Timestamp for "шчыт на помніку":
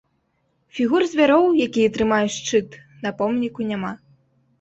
2.37-3.61